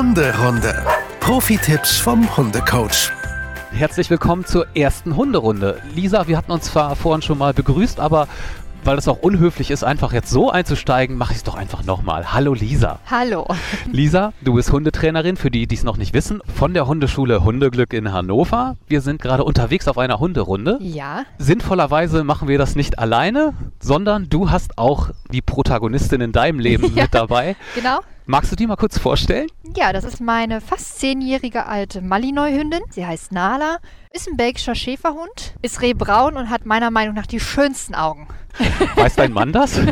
[0.00, 0.82] Hunderunde.
[1.20, 3.12] Profi-Tipps vom Hundecoach.
[3.70, 5.82] Herzlich willkommen zur ersten Hunderunde.
[5.94, 8.26] Lisa, wir hatten uns zwar vorhin schon mal begrüßt, aber
[8.84, 12.32] weil es auch unhöflich ist, einfach jetzt so einzusteigen, mache ich es doch einfach nochmal.
[12.32, 12.98] Hallo Lisa.
[13.10, 13.46] Hallo.
[13.92, 17.92] Lisa, du bist Hundetrainerin, für die, die es noch nicht wissen, von der Hundeschule Hundeglück
[17.92, 18.76] in Hannover.
[18.86, 20.78] Wir sind gerade unterwegs auf einer Hunderunde.
[20.80, 21.24] Ja.
[21.38, 26.94] Sinnvollerweise machen wir das nicht alleine, sondern du hast auch die Protagonistin in deinem Leben
[26.94, 27.02] Ja.
[27.04, 27.56] mit dabei.
[27.74, 28.00] Genau.
[28.26, 29.48] Magst du die mal kurz vorstellen?
[29.76, 32.80] Ja, das ist meine fast zehnjährige alte Malinois-Hündin.
[32.90, 33.78] Sie heißt Nala,
[34.12, 38.28] ist ein belgischer Schäferhund, ist rehbraun und hat meiner Meinung nach die schönsten Augen.
[38.96, 39.80] Weiß dein Mann das?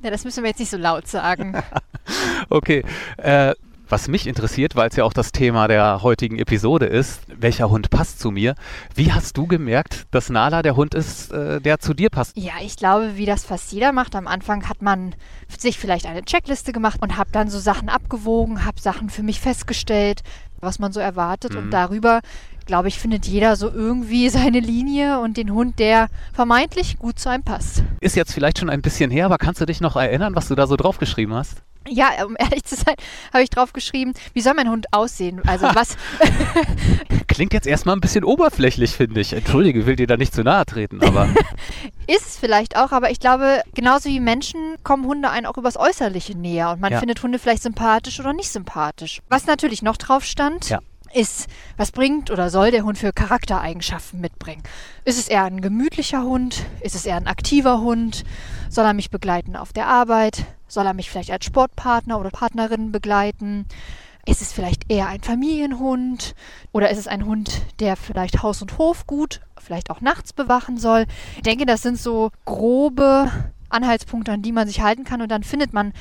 [0.00, 1.60] Ja, das müssen wir jetzt nicht so laut sagen.
[2.50, 2.84] Okay.
[3.18, 3.52] Äh,
[3.90, 7.90] was mich interessiert, weil es ja auch das Thema der heutigen Episode ist, welcher Hund
[7.90, 8.54] passt zu mir?
[8.94, 12.36] Wie hast du gemerkt, dass Nala der Hund ist, äh, der zu dir passt?
[12.36, 14.14] Ja, ich glaube, wie das fast jeder macht.
[14.14, 15.14] Am Anfang hat man
[15.58, 19.40] sich vielleicht eine Checkliste gemacht und habe dann so Sachen abgewogen, habe Sachen für mich
[19.40, 20.22] festgestellt,
[20.60, 21.52] was man so erwartet.
[21.52, 21.58] Mhm.
[21.58, 22.20] Und darüber,
[22.66, 27.28] glaube ich, findet jeder so irgendwie seine Linie und den Hund, der vermeintlich gut zu
[27.28, 27.82] einem passt.
[28.00, 30.54] Ist jetzt vielleicht schon ein bisschen her, aber kannst du dich noch erinnern, was du
[30.54, 31.62] da so draufgeschrieben hast?
[31.88, 32.94] Ja, um ehrlich zu sein,
[33.32, 35.42] habe ich drauf geschrieben, wie soll mein Hund aussehen?
[35.46, 35.96] Also was,
[37.28, 39.32] Klingt jetzt erstmal ein bisschen oberflächlich, finde ich.
[39.32, 41.28] Entschuldige, will dir da nicht zu nahe treten, aber
[42.06, 45.76] ist es vielleicht auch, aber ich glaube, genauso wie Menschen kommen Hunde einen auch übers
[45.76, 46.98] Äußerliche näher und man Ja.
[46.98, 49.20] findet Hunde vielleicht sympathisch oder nicht sympathisch.
[49.28, 50.80] Was natürlich noch drauf stand, Ja.
[51.14, 54.62] ist, was bringt oder soll der Hund für Charaktereigenschaften mitbringen?
[55.04, 56.64] Ist es eher ein gemütlicher Hund?
[56.80, 58.24] Ist es eher ein aktiver Hund?
[58.68, 60.44] Soll er mich begleiten auf der Arbeit?
[60.68, 63.66] Soll er mich vielleicht als Sportpartner oder Partnerin begleiten?
[64.26, 66.34] Ist es vielleicht eher ein Familienhund?
[66.72, 70.76] Oder ist es ein Hund, der vielleicht Haus und Hof gut, vielleicht auch nachts bewachen
[70.76, 71.06] soll?
[71.36, 73.30] Ich denke, das sind so grobe
[73.70, 75.22] Anhaltspunkte, an die man sich halten kann.
[75.22, 75.94] Und dann findet man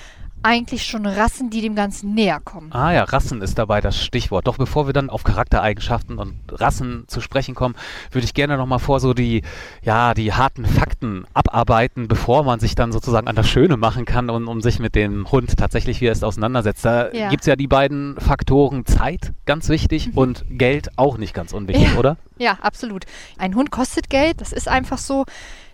[0.43, 2.71] eigentlich schon Rassen, die dem Ganzen näher kommen.
[2.71, 4.47] ah ja, Rassen ist dabei das Stichwort.
[4.47, 7.75] Doch bevor wir dann auf Charaktereigenschaften und Rassen zu sprechen kommen,
[8.11, 9.41] würde ich gerne noch mal vor so die,
[9.81, 14.29] ja, die harten Fakten abarbeiten, bevor man sich dann sozusagen an das Schöne machen kann
[14.29, 16.85] und um sich mit dem Hund tatsächlich, wie er ist, auseinandersetzt.
[16.85, 17.29] Da Ja.
[17.29, 21.91] gibt es ja die beiden Faktoren Zeit, ganz wichtig, und Geld auch nicht ganz unwichtig,
[21.93, 21.97] Ja.
[21.99, 22.17] oder?
[22.37, 23.05] Ja, absolut.
[23.37, 25.25] Ein Hund kostet Geld, das ist einfach so.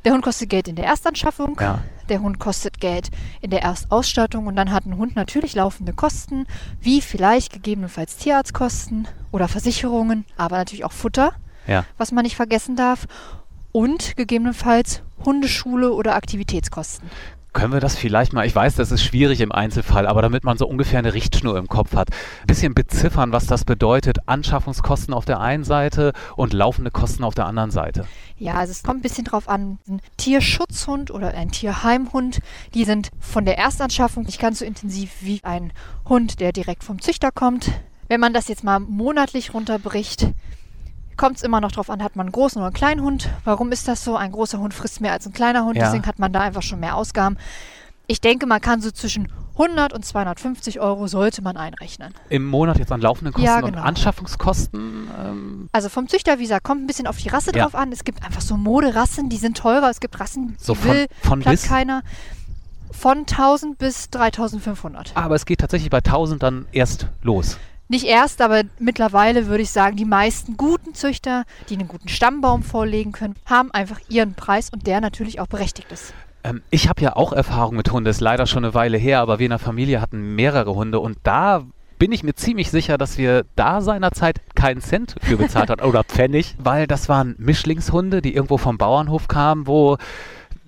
[0.06, 1.80] Der Hund kostet Geld in der Erstanschaffung, Ja.
[2.14, 3.10] Der Hund kostet Geld
[3.42, 6.46] in der Erstausstattung und dann hat ein Hund natürlich laufende Kosten,
[6.80, 11.34] wie vielleicht gegebenenfalls Tierarztkosten oder Versicherungen, aber natürlich auch Futter,
[11.66, 11.86] Ja.
[11.98, 13.08] was man nicht vergessen darf,
[13.72, 17.10] und gegebenenfalls Hundeschule oder Aktivitätskosten.
[17.54, 20.58] Können wir das vielleicht mal, ich weiß, das ist schwierig im Einzelfall, aber damit man
[20.58, 22.10] so ungefähr eine Richtschnur im Kopf hat,
[22.42, 27.36] ein bisschen beziffern, was das bedeutet, Anschaffungskosten auf der einen Seite und laufende Kosten auf
[27.36, 28.06] der anderen Seite.
[28.44, 29.80] Ja, also es kommt ein bisschen drauf an.
[29.88, 32.40] Ein Tierschutzhund oder ein Tierheimhund,
[32.74, 35.72] die sind von der Erstanschaffung nicht ganz so intensiv wie ein
[36.10, 37.72] Hund, der direkt vom Züchter kommt.
[38.10, 40.28] Wenn man das jetzt mal monatlich runterbricht,
[41.16, 43.30] kommt es immer noch drauf an, hat man einen großen oder einen kleinen Hund.
[43.46, 44.18] Warum ist das so?
[44.18, 45.86] Ein großer Hund frisst mehr als ein kleiner Hund, Ja.
[45.86, 47.38] deswegen hat man da einfach schon mehr Ausgaben.
[48.08, 52.14] Ich denke, man kann so zwischen 100 und 250 Euro sollte man einrechnen.
[52.30, 53.82] Im Monat jetzt an laufenden Kosten Ja, und genau.
[53.84, 55.08] Anschaffungskosten.
[55.20, 57.64] Ähm, Also vom Züchter, wie gesagt, kommt ein bisschen auf die Rasse Ja.
[57.64, 57.92] drauf an.
[57.92, 59.90] Es gibt einfach so Moderassen, die sind teurer.
[59.90, 61.64] Es gibt Rassen, die so von, will von bis.
[61.64, 62.02] keiner.
[62.92, 65.12] Von 1000 bis 3500.
[65.16, 67.58] Aber es geht tatsächlich bei 1000 dann erst los.
[67.90, 72.64] Nicht erst, aber mittlerweile würde ich sagen, die meisten guten Züchter, die einen guten Stammbaum
[72.64, 76.14] vorlegen können, haben einfach ihren Preis und der natürlich auch berechtigt ist.
[76.44, 79.40] Ähm, ich habe ja auch Erfahrung mit Hunden, ist leider schon eine Weile her, aber
[79.40, 81.64] wir in der Familie hatten mehrere Hunde und da
[82.00, 86.04] bin ich mir ziemlich sicher, dass wir da seinerzeit keinen Cent für bezahlt haben oder
[86.04, 89.98] Pfennig, weil das waren Mischlingshunde, die irgendwo vom Bauernhof kamen, wo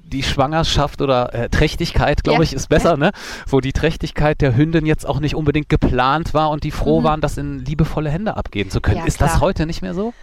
[0.07, 3.11] die Schwangerschaft oder äh, Trächtigkeit, glaube Ja, ich, ist besser, ne?
[3.47, 7.03] Wo die Trächtigkeit der Hündin jetzt auch nicht unbedingt geplant war und die froh Mhm.
[7.05, 8.99] waren, das in liebevolle Hände abgeben zu können.
[8.99, 9.41] Ja, ist das klar.
[9.41, 10.13] heute nicht mehr so?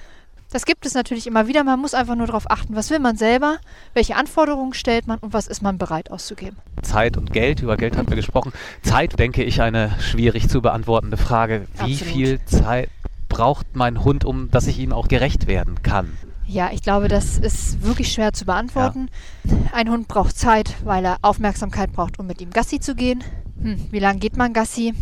[0.53, 1.65] Das gibt es natürlich immer wieder.
[1.65, 3.57] Man muss einfach nur darauf achten, was will man selber,
[3.95, 6.59] welche Anforderungen stellt man und was ist man bereit auszugeben.
[6.83, 8.53] Zeit und Geld, über Geld hatten wir gesprochen.
[8.83, 11.67] Zeit, denke ich, eine schwierig zu beantwortende Frage.
[11.85, 12.15] Wie Absolut.
[12.15, 12.91] viel Zeit
[13.31, 16.19] braucht mein Hund, um dass ich ihm auch gerecht werden kann?
[16.47, 19.09] Ja, ich glaube, das ist wirklich schwer zu beantworten.
[19.73, 23.25] Ein Hund braucht Zeit, weil er Aufmerksamkeit braucht, um mit ihm Gassi zu gehen.
[23.63, 24.93] Hm, wie lange geht man Gassi?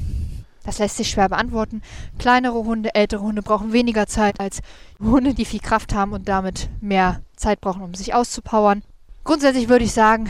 [0.65, 1.83] Das lässt sich schwer beantworten.
[2.19, 4.61] Kleinere Hunde, ältere Hunde brauchen weniger Zeit als
[5.01, 8.83] Hunde, die viel Kraft haben und damit mehr Zeit brauchen, um sich auszupowern.
[9.25, 10.29] Grundsätzlich würde ich sagen,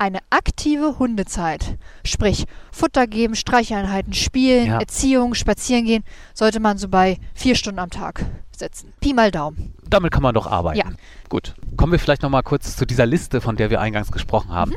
[0.00, 4.78] Eine aktive Hundezeit, sprich Futter geben, Streicheinheiten, Spielen, Ja.
[4.78, 6.04] Erziehung, Spazieren gehen,
[6.34, 8.24] sollte man so bei vier Stunden am Tag
[8.56, 8.92] setzen.
[9.00, 9.74] Pi mal Daumen.
[9.88, 10.78] Damit kann man doch arbeiten.
[10.78, 10.84] Ja.
[11.30, 11.54] Gut.
[11.76, 14.72] Kommen wir vielleicht nochmal kurz zu dieser Liste, von der wir eingangs gesprochen haben.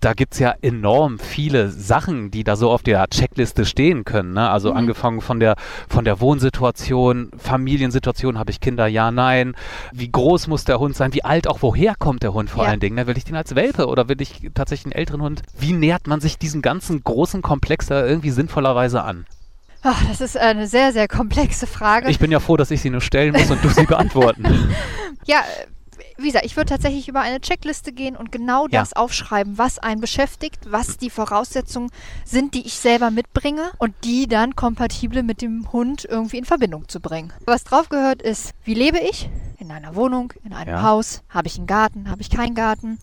[0.00, 4.32] Da gibt es ja enorm viele Sachen, die da so auf der Checkliste stehen können.
[4.32, 4.50] Ne?
[4.50, 5.56] Also angefangen von der,
[5.88, 9.54] von der Wohnsituation, Familiensituation, habe ich Kinder, ja, nein.
[9.92, 11.14] Wie groß muss der Hund sein?
[11.14, 12.70] Wie alt auch, woher kommt der Hund vor Ja.
[12.70, 12.96] allen Dingen?
[12.96, 13.06] Ne?
[13.06, 15.42] Will ich den als Welpe oder will ich tatsächlich einen älteren Hund?
[15.58, 19.26] Wie nähert man sich diesem ganzen großen Komplex da irgendwie sinnvollerweise an?
[19.82, 22.10] Ach, das ist eine sehr, sehr komplexe Frage.
[22.10, 24.44] Ich bin ja froh, dass ich sie nur stellen muss und du sie beantworten.
[25.26, 25.42] Ja,
[26.16, 28.80] wie gesagt, ich würde tatsächlich über eine Checkliste gehen und genau Ja.
[28.80, 31.90] das aufschreiben, was einen beschäftigt, was die Voraussetzungen
[32.24, 36.88] sind, die ich selber mitbringe und die dann kompatibel mit dem Hund irgendwie in Verbindung
[36.88, 37.32] zu bringen.
[37.46, 39.30] Was drauf gehört ist, wie lebe ich?
[39.58, 40.82] In einer Wohnung, in einem Ja.
[40.82, 41.22] Haus?
[41.28, 42.10] Habe ich einen Garten?
[42.10, 42.98] Habe ich keinen Garten?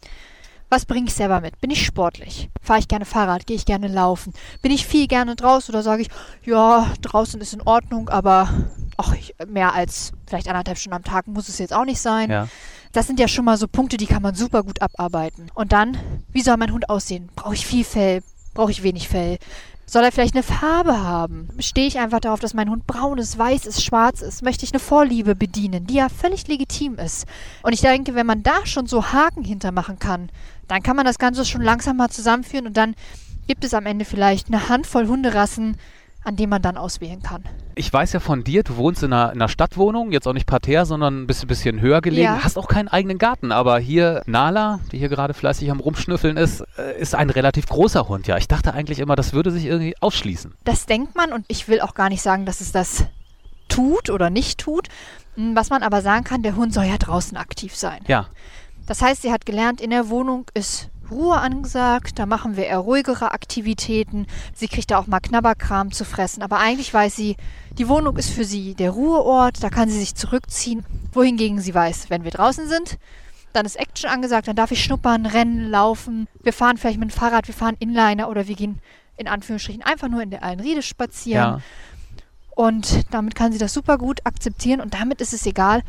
[0.70, 1.60] Was bringe ich selber mit?
[1.62, 2.50] Bin ich sportlich?
[2.62, 3.48] Fahre ich gerne Fahrrad?
[3.48, 4.34] Gehe ich gerne laufen?
[4.62, 6.10] Bin ich viel gerne draußen oder sage ich,
[6.44, 8.50] ja, draußen ist in Ordnung, aber
[8.98, 12.30] ach, ich, mehr als vielleicht anderthalb Stunden am Tag muss es jetzt auch nicht sein.
[12.30, 12.48] ja.
[12.94, 15.52] Das sind ja schon mal so Punkte, die kann man super gut abarbeiten.
[15.54, 15.98] Und dann,
[16.32, 17.30] wie soll mein Hund aussehen?
[17.36, 18.24] Brauche ich viel Fell?
[18.56, 19.38] Brauche ich wenig Fell?
[19.86, 21.48] Soll er vielleicht eine Farbe haben?
[21.60, 24.42] Stehe ich einfach darauf, dass mein Hund braun ist, weiß ist, schwarz ist?
[24.42, 27.26] Möchte ich eine Vorliebe bedienen, die ja völlig legitim ist?
[27.62, 30.30] Und ich denke, wenn man da schon so Haken hintermachen kann,
[30.68, 32.96] dann kann man das Ganze schon langsam mal zusammenführen und dann
[33.48, 35.78] gibt es am Ende vielleicht eine Handvoll Hunderassen,
[36.24, 37.44] an denen man dann auswählen kann.
[37.76, 40.46] Ich weiß ja von dir, du wohnst in einer, in einer Stadtwohnung, jetzt auch nicht
[40.46, 42.26] Parterre, sondern ein bisschen, bisschen höher gelegen.
[42.26, 42.44] Ja.
[42.44, 46.66] Hast auch keinen eigenen Garten, aber hier Nala, die hier gerade fleißig am Rumschnüffeln ist,
[46.78, 48.28] äh, ist ein relativ großer Hund.
[48.28, 50.54] Ja, ich dachte eigentlich immer, das würde sich irgendwie ausschließen.
[50.66, 53.06] Das denkt man und ich will auch gar nicht sagen, dass es das
[53.70, 54.90] tut oder nicht tut.
[55.36, 58.02] Hm, Was man aber sagen kann, der Hund soll ja draußen aktiv sein.
[58.08, 58.28] Ja,
[58.88, 62.80] Das heißt, sie hat gelernt, in der Wohnung ist Ruhe angesagt, da machen wir eher
[62.80, 64.28] ruhigere Aktivitäten.
[64.54, 67.38] Sie kriegt da auch mal Knabberkram zu fressen, aber eigentlich weiß sie,
[67.78, 70.86] die Wohnung ist für sie der Ruheort, da kann sie sich zurückziehen.
[71.14, 72.98] Wohingegen sie weiß, wenn wir draußen sind,
[73.54, 76.28] dann ist Action angesagt, dann darf ich schnuppern, rennen, laufen.
[76.44, 78.80] Wir fahren vielleicht mit dem Fahrrad, wir fahren Inliner oder wir gehen
[79.16, 81.44] in Anführungsstrichen einfach nur in der Allenriede spazieren.
[81.44, 81.62] ja.
[82.58, 85.84] Und damit kann sie das super gut akzeptieren und damit ist es egal,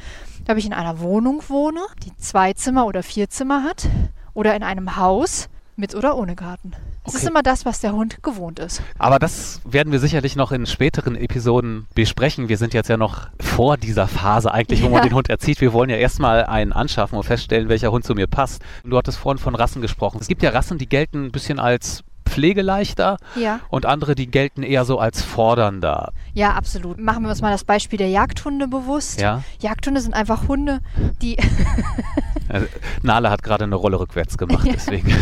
[0.50, 3.88] ob ich in einer Wohnung wohne, die zwei Zimmer oder vier Zimmer hat,
[4.34, 6.72] oder in einem Haus mit oder ohne Garten.
[7.06, 7.30] Es ist Okay.
[7.30, 8.82] immer das, was der Hund gewohnt ist.
[8.98, 12.48] Aber das werden wir sicherlich noch in späteren Episoden besprechen.
[12.48, 15.08] Wir sind jetzt ja noch vor dieser Phase eigentlich, wo man Ja.
[15.08, 15.60] den Hund erzieht.
[15.60, 18.60] Wir wollen ja erstmal einen anschaffen und feststellen, welcher Hund zu mir passt.
[18.84, 20.18] Du hattest vorhin von Rassen gesprochen.
[20.20, 22.02] Es gibt ja Rassen, die gelten ein bisschen als
[22.38, 23.60] pflegeleichter Ja.
[23.68, 26.12] und andere, die gelten eher so als fordernder.
[26.34, 26.98] Ja, absolut.
[27.00, 29.20] Machen wir uns mal das Beispiel der Jagdhunde bewusst.
[29.20, 29.42] Ja?
[29.60, 30.78] Jagdhunde sind einfach Hunde,
[31.20, 31.36] die
[32.48, 32.62] Äh,
[33.02, 34.72] Nala hat gerade eine Rolle rückwärts gemacht, Ja.
[34.72, 35.12] deswegen.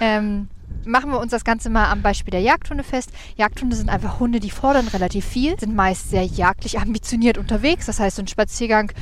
[0.00, 0.48] Ähm,
[0.88, 3.10] machen wir uns das Ganze mal am Beispiel der Jagdhunde fest.
[3.36, 7.86] Jagdhunde sind einfach Hunde, die fordern relativ viel, sind meist sehr jagdlich ambitioniert unterwegs.
[7.86, 8.92] Das heißt, so ein Spaziergang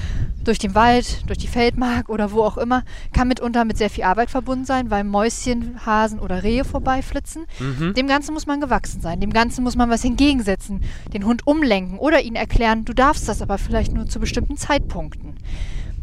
[0.44, 4.04] durch den Wald, durch die Feldmark oder wo auch immer, kann mitunter mit sehr viel
[4.04, 7.46] Arbeit verbunden sein, weil Mäuschen, Hasen oder Rehe vorbeiflitzen.
[7.58, 7.94] Mhm.
[7.94, 9.20] Dem Ganzen muss man gewachsen sein.
[9.20, 10.82] Dem Ganzen muss man was entgegensetzen,
[11.12, 15.34] den Hund umlenken oder ihnen erklären, du darfst das aber vielleicht nur zu bestimmten Zeitpunkten.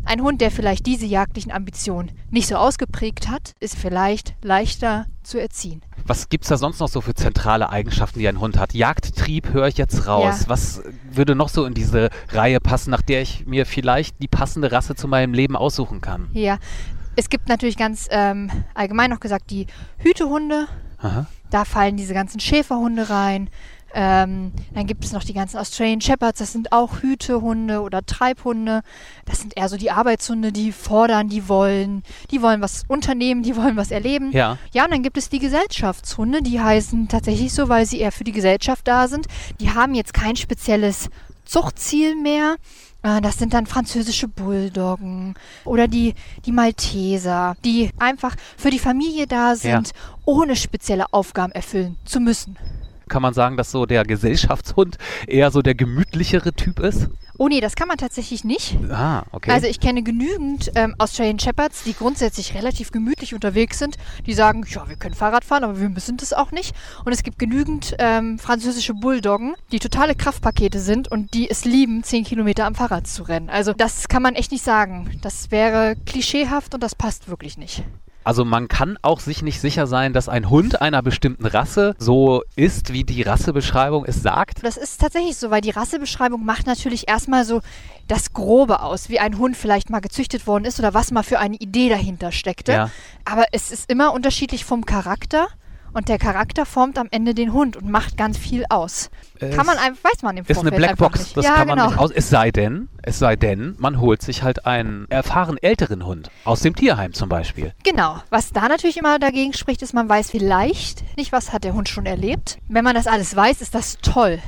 [0.05, 5.39] Ein Hund, der vielleicht diese jagdlichen Ambitionen nicht so ausgeprägt hat, ist vielleicht leichter zu
[5.39, 5.81] erziehen.
[6.05, 8.73] Was gibt es da sonst noch so für zentrale Eigenschaften, die ein Hund hat?
[8.73, 10.41] Jagdtrieb höre ich jetzt raus.
[10.41, 10.49] Ja.
[10.49, 14.71] Was würde noch so in diese Reihe passen, nach der ich mir vielleicht die passende
[14.71, 16.27] Rasse zu meinem Leben aussuchen kann?
[16.33, 16.57] Ja,
[17.15, 19.67] es gibt natürlich ganz ähm, allgemein noch gesagt die
[19.99, 20.67] Hütehunde.
[20.97, 21.27] Aha.
[21.49, 23.49] Da fallen diese ganzen Schäferhunde rein.
[23.93, 28.81] Ähm, dann gibt es noch die ganzen Australian Shepherds, das sind auch Hütehunde oder Treibhunde.
[29.25, 33.55] Das sind eher so die Arbeitshunde, die fordern, die wollen, die wollen was unternehmen, die
[33.55, 34.31] wollen was erleben.
[34.31, 34.57] Ja.
[34.73, 38.23] Ja, und dann gibt es die Gesellschaftshunde, die heißen tatsächlich so, weil sie eher für
[38.23, 39.27] die Gesellschaft da sind.
[39.59, 41.09] Die haben jetzt kein spezielles
[41.45, 42.55] Zuchtziel mehr.
[43.03, 46.15] Äh, Das sind dann französische Bulldoggen oder die,
[46.45, 49.91] die Malteser, die einfach für die Familie da sind,
[50.25, 52.57] ohne spezielle Aufgaben erfüllen zu müssen.
[53.13, 57.09] Kann man sagen, dass so der Gesellschaftshund eher so der gemütlichere Typ ist?
[57.37, 58.75] Oh nee, das kann man tatsächlich nicht.
[58.89, 59.51] Ah, okay.
[59.51, 63.97] Also ich kenne genügend ähm, Australian Shepherds, die grundsätzlich relativ gemütlich unterwegs sind.
[64.25, 66.75] Die sagen, ja, wir können Fahrrad fahren, aber wir müssen das auch nicht.
[67.05, 72.01] Und es gibt genügend ähm, französische Bulldoggen, die totale Kraftpakete sind und die es lieben,
[72.01, 73.47] 10 Kilometer am Fahrrad zu rennen.
[73.47, 75.19] Also das kann man echt nicht sagen.
[75.21, 77.83] Das wäre klischeehaft und das passt wirklich nicht.
[78.23, 82.43] Also man kann auch sich nicht sicher sein, dass ein Hund einer bestimmten Rasse so
[82.55, 84.63] ist, wie die Rassebeschreibung es sagt.
[84.63, 87.61] Das ist tatsächlich so, weil die Rassebeschreibung macht natürlich erstmal so
[88.07, 91.39] das Grobe aus, wie ein Hund vielleicht mal gezüchtet worden ist oder was mal für
[91.39, 92.71] eine Idee dahinter steckte.
[92.71, 92.89] Ja.
[93.25, 95.47] Aber es ist immer unterschiedlich vom Charakter.
[95.93, 99.09] Und der Charakter formt am Ende den Hund und macht ganz viel aus.
[99.39, 101.67] Es kann man einfach, weiß man im Ist Vorfeld eine einfach Blackbox, das ja, kann
[101.67, 101.89] man genau.
[101.89, 102.11] nicht aus.
[102.11, 106.61] Es sei denn, es sei denn, man holt sich halt einen erfahren älteren Hund aus
[106.61, 107.73] dem Tierheim zum Beispiel.
[107.83, 108.17] Genau.
[108.29, 111.89] Was da natürlich immer dagegen spricht, ist, man weiß vielleicht nicht, was hat der Hund
[111.89, 112.57] schon erlebt.
[112.67, 114.39] Wenn man das alles weiß, ist das toll.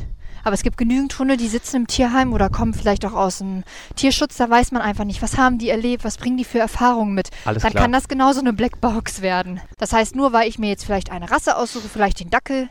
[0.46, 3.64] Aber es gibt genügend Hunde, die sitzen im Tierheim oder kommen vielleicht auch aus dem
[3.96, 4.38] Tierschutz.
[4.38, 7.32] Da weiß man einfach nicht, was haben die erlebt, was bringen die für Erfahrungen mit.
[7.46, 7.84] Alles Dann klar.
[7.84, 9.60] kann das genauso eine Blackbox werden.
[9.80, 12.70] Das heißt, nur weil ich mir jetzt vielleicht eine Rasse aussuche, vielleicht den Dackel,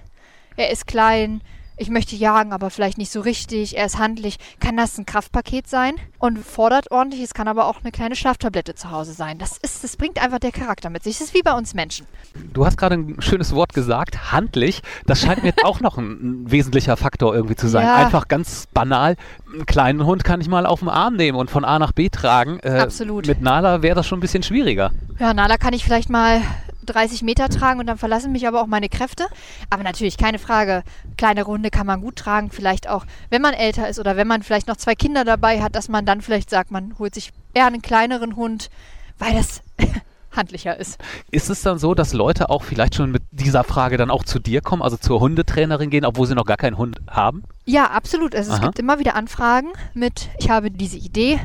[0.56, 1.40] er ist klein,
[1.76, 5.68] ich möchte jagen, aber vielleicht nicht so richtig, er ist handlich, kann das ein Kraftpaket
[5.68, 7.22] sein und fordert ordentlich.
[7.22, 9.38] Es kann aber auch eine kleine Schlaftablette zu Hause sein.
[9.38, 11.18] Das, ist, das bringt einfach der Charakter mit sich.
[11.18, 12.06] Das ist wie bei uns Menschen.
[12.52, 14.82] Du hast gerade ein schönes Wort gesagt, handlich.
[15.06, 17.86] Das scheint mir auch noch ein, ein wesentlicher Faktor irgendwie zu sein.
[17.86, 17.96] Ja.
[17.96, 19.16] Einfach ganz banal.
[19.52, 22.08] Einen kleinen Hund kann ich mal auf den Arm nehmen und von A nach B
[22.08, 22.60] tragen.
[22.62, 23.26] Äh, Absolut.
[23.26, 24.92] Mit Nala wäre das schon ein bisschen schwieriger.
[25.18, 26.40] Ja, Nala kann ich vielleicht mal
[26.84, 29.26] 30 Meter tragen und dann verlassen mich aber auch meine Kräfte.
[29.70, 30.82] Aber natürlich, keine Frage,
[31.16, 32.50] kleinere Hunde kann man gut tragen.
[32.50, 35.74] Vielleicht auch, wenn man älter ist oder wenn man vielleicht noch zwei Kinder dabei hat,
[35.74, 38.70] dass man dann vielleicht sagt, man holt sich eher einen kleineren Hund,
[39.18, 39.62] weil das
[40.36, 40.98] handlicher ist.
[41.30, 44.38] Ist es dann so, dass Leute auch vielleicht schon mit dieser Frage dann auch zu
[44.38, 47.44] dir kommen, also zur Hundetrainerin gehen, obwohl sie noch gar keinen Hund haben?
[47.64, 48.34] Ja, absolut.
[48.34, 51.40] Also es gibt immer wieder Anfragen mit, ich habe diese Idee,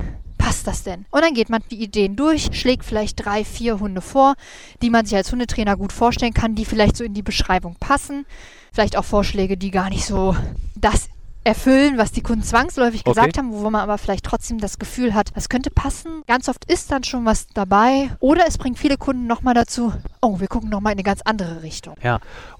[0.49, 1.05] passt das denn?
[1.11, 4.33] Und dann geht man die Ideen durch, schlägt vielleicht drei, vier Hunde vor,
[4.81, 8.25] die man sich als Hundetrainer gut vorstellen kann, die vielleicht so in die Beschreibung passen.
[8.73, 10.35] Vielleicht auch Vorschläge, die gar nicht so
[10.75, 11.07] das
[11.43, 13.11] erfüllen, was die Kunden zwangsläufig Okay.
[13.11, 16.23] gesagt haben, wo man aber vielleicht trotzdem das Gefühl hat, das könnte passen.
[16.25, 18.09] Ganz oft ist dann schon was dabei.
[18.19, 21.61] Oder es bringt viele Kunden nochmal dazu, oh, wir gucken nochmal in eine ganz andere
[21.61, 21.93] Richtung.
[22.01, 22.19] Ja,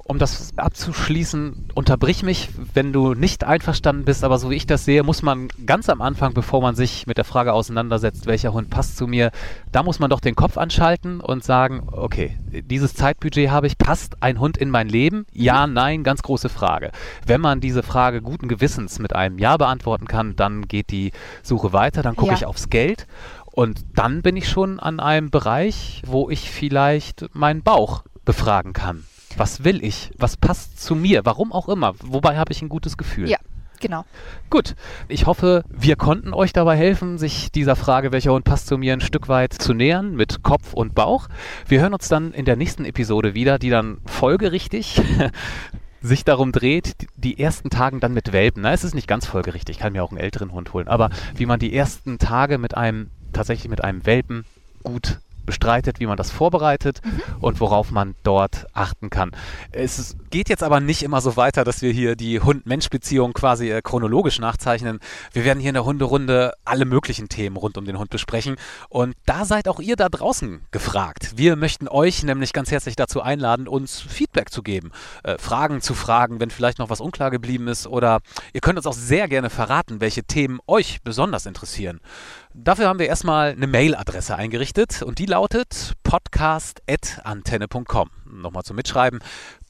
[0.09, 4.83] um das abzuschließen, unterbrich mich, wenn du nicht einverstanden bist, aber so wie ich das
[4.83, 8.71] sehe, muss man ganz am Anfang, bevor man sich mit der Frage auseinandersetzt, welcher Hund
[8.71, 9.29] passt zu mir,
[9.71, 14.23] da muss man doch den Kopf anschalten und sagen, okay, dieses Zeitbudget habe ich, passt
[14.23, 15.27] ein Hund in mein Leben?
[15.31, 16.91] Ja, nein, ganz große Frage.
[17.27, 21.11] Wenn man diese Frage guten Gewissens mit einem Ja beantworten kann, dann geht die
[21.43, 22.37] Suche weiter, dann gucke Ja.
[22.37, 23.05] ich aufs Geld.
[23.51, 29.03] Und dann bin ich schon an einem Bereich, wo ich vielleicht meinen Bauch befragen kann.
[29.37, 30.11] Was will ich?
[30.17, 31.25] Was passt zu mir?
[31.25, 31.93] Warum auch immer.
[32.03, 33.29] Wobei habe ich ein gutes Gefühl.
[33.29, 33.37] Ja,
[33.79, 34.05] genau.
[34.49, 34.75] Gut,
[35.07, 38.93] ich hoffe, wir konnten euch dabei helfen, sich dieser Frage, welcher Hund passt zu mir,
[38.93, 41.27] ein Stück weit zu nähern mit Kopf und Bauch.
[41.67, 45.01] Wir hören uns dann in der nächsten Episode wieder, die dann folgerichtig
[46.01, 48.63] sich darum dreht, die- ersten Tagen dann mit Welpen.
[48.63, 51.09] Na, es ist nicht ganz folgerichtig, ich kann mir auch einen älteren Hund holen, aber
[51.35, 54.45] wie man die ersten Tage mit einem, tatsächlich mit einem Welpen
[54.83, 55.19] gut
[55.49, 57.01] bestreitet, wie man das vorbereitet
[57.41, 59.31] und worauf man dort achten kann.
[59.71, 63.81] Es geht jetzt aber nicht immer so weiter, dass wir hier die Hund-Mensch-Beziehung quasi äh,
[63.81, 64.99] chronologisch nachzeichnen.
[65.33, 68.57] Wir werden hier in der Hunderunde alle möglichen Themen rund um den Hund besprechen
[68.89, 71.33] und da seid auch ihr da draußen gefragt.
[71.35, 74.91] Wir möchten euch nämlich ganz herzlich dazu einladen, uns Feedback zu geben,
[75.23, 78.19] äh, Fragen zu fragen, wenn vielleicht noch was unklar geblieben ist oder
[78.53, 82.01] ihr könnt uns auch sehr gerne verraten, welche Themen euch besonders interessieren.
[82.53, 88.09] Dafür haben wir erstmal eine Mailadresse eingerichtet und die lautet podcast.antenne.com.
[88.25, 89.21] Nochmal zum Mitschreiben.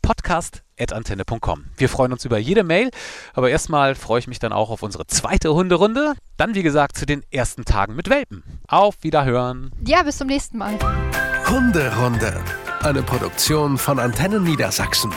[0.02, 1.66] podcast.antenne.com.
[1.78, 2.90] Wir freuen uns über jede Mail,
[3.36, 6.16] aber erstmal freue ich mich dann auch auf unsere zweite Hunderunde.
[6.38, 8.42] Dann, wie gesagt, zu den ersten Tagen mit Welpen.
[8.68, 9.72] Auf Wiederhören.
[9.86, 10.74] Ja, bis zum nächsten Mal.
[11.48, 12.44] Hunderunde.
[12.82, 15.14] Eine Produktion von Antennen Niedersachsen.